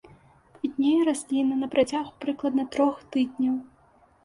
[0.55, 3.55] Квітнее расліна на працягу прыкладна трох тыдняў.